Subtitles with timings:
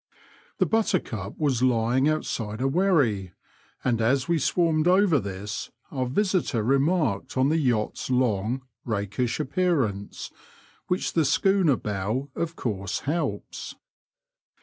[0.57, 3.33] The Buttercup was lying outside a wherry,
[3.83, 10.31] and as we^ swarmed over this, our visitor remarked on the yacht's long, rakish appearance,
[10.87, 13.75] which the schooner bow of course helps.